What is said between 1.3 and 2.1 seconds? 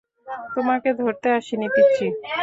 আসিনি, পিচ্চি!